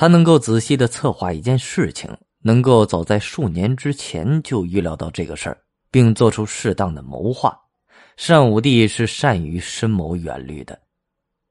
[0.00, 5.58] 他能够仔细的策划一件事情，能够早在数年之前就预料到这个事儿，
[5.90, 7.54] 并做出适当的谋划。
[8.16, 10.80] 单武帝是善于深谋远虑的。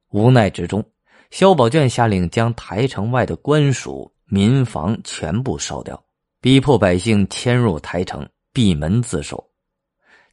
[0.09, 0.83] 无奈之中，
[1.29, 6.03] 萧宝卷下令将台城外的官署、民房全部烧掉，
[6.41, 9.47] 逼迫百姓迁入台城，闭门自守。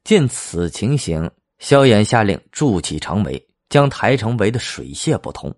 [0.05, 5.55] 见此情形，萧衍下令筑起长围，将台城围得水泄不通。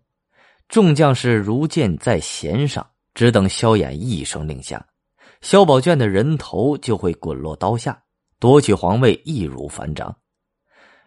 [0.68, 4.86] 众将士如箭在弦上，只等萧衍一声令下，
[5.40, 8.02] 萧宝卷的人头就会滚落刀下，
[8.38, 10.14] 夺取皇位易如反掌。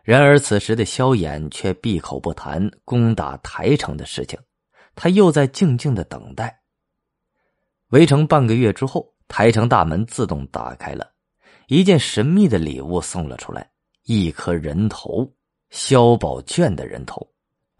[0.04, 4.40] 然而此时的萧衍却闭口不谈攻打台城的事情，
[4.96, 6.60] 他又在静静的等待。
[7.90, 11.12] 围城半个月之后，台城大门自动打开了，
[11.68, 13.70] 一件神秘的礼物送了出来，
[14.06, 15.32] 一颗人头，
[15.70, 17.31] 萧宝卷的人头。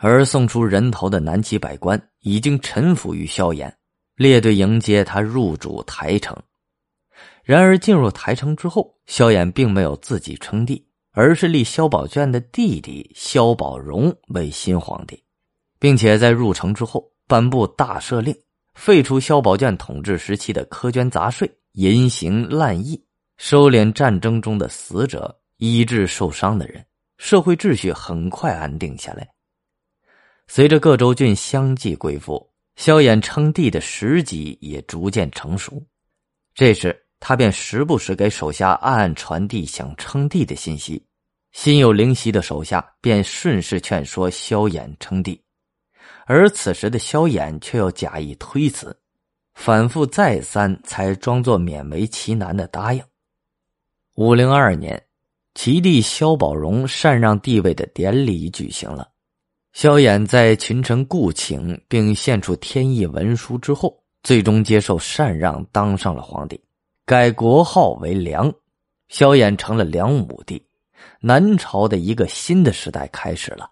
[0.04, 3.72] 而送出人头的南齐百官已经臣服于萧衍，
[4.16, 6.36] 列队迎接他入主台城。
[7.44, 15.24] 然而进入台城之后，萧衍并没有自己称帝，而是立萧宝卷的弟弟萧宝荣为新皇帝，
[15.80, 18.36] 并且在入城之后颁布大赦令，
[18.74, 23.00] 废除萧宝卷统治时期的苛捐杂税、淫刑滥役，
[23.38, 26.84] 收敛战争中的死者，医治受伤的人，
[27.20, 29.30] 社会秩序很快安定下来。
[30.54, 35.82] 随着各州郡相继归附，萧衍称帝的时机也逐渐成熟。
[36.54, 41.02] 这时，他便时不时给手下暗暗传递想称帝的信息。
[41.54, 45.42] 心有灵犀的手下便顺势劝说萧衍称帝，
[46.26, 48.94] 而此时的萧衍却又假意推辞，
[49.54, 53.02] 反复再三，才装作勉为其难的答应。
[54.16, 55.02] 五零二年，
[55.54, 59.08] 齐帝萧宝荣禅让帝位的典礼举行了。
[59.74, 66.62] 萧衍在群臣顾请并献出天意文书之后，最终接受禅让，当上了皇帝，
[67.06, 68.54] 改国号为梁。
[69.10, 70.66] 萧衍成了梁武帝，
[71.20, 73.70] 南朝的一个新的时代开始了。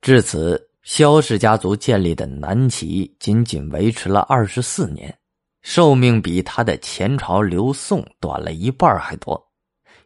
[0.00, 5.14] 至此，萧氏家族建立的南齐仅仅维持了二十四年，
[5.60, 9.50] 寿命比他的前朝刘宋短了一半还多。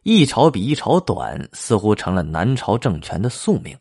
[0.03, 3.77] 一朝比一朝短，似乎成了南朝政权的宿命。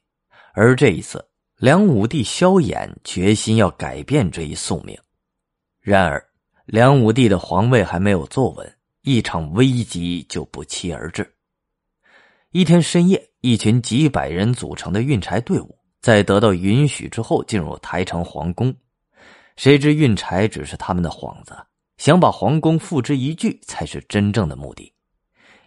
[0.57, 1.25] 而这一次，
[1.57, 4.97] 梁武帝萧衍决心要改变这一宿命。
[5.81, 6.25] 然而，
[6.65, 11.29] 梁武帝的皇位还没有坐稳，一场危机就不期而至。
[12.53, 18.73] 一天深夜，一群几百人组成的运柴队伍在得到允许之后进入台城皇宫。
[19.57, 21.57] 谁知运柴只是他们的幌子，
[21.97, 24.93] 想把皇宫付之一炬才是真正的目的。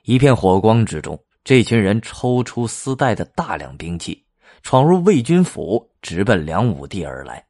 [0.03, 4.23] 一片火光之中，这群人抽出丝带的大量兵器。
[4.69, 7.41] 闯入魏军府，直奔梁武帝而来。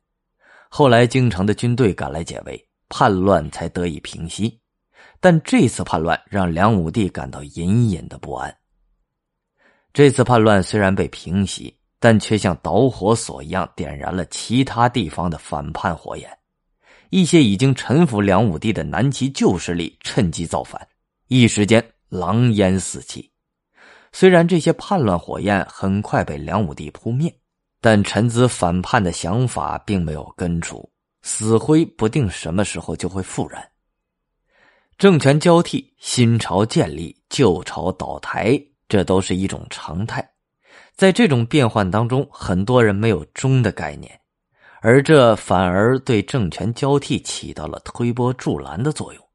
[0.70, 4.60] 后来京城的军队赶来解围，叛乱才得以平息。
[5.20, 8.56] 但这次叛乱让梁武帝感到隐隐的不安。
[9.92, 16.30] 这次叛乱虽然被平息，但却像导火索一样点燃了其他地方的反叛火焰。
[17.10, 20.88] 一些已经臣服梁武帝的南齐旧势力趁机造反，
[21.30, 23.32] 一时间狼烟四起。
[24.20, 27.32] 虽然这些叛乱火焰很快被梁武帝扑灭，
[27.80, 30.90] 但臣子反叛的想法并没有根除，
[31.22, 33.64] 死灰不定什么时候就会复燃。
[34.98, 40.28] 政权交替，新朝建立，旧朝倒台，这都是一种常态。
[40.96, 44.20] 在这种变换当中，很多人没有终的概念，
[44.82, 49.27] 而这反而对政权交替起到了推波助澜的作用。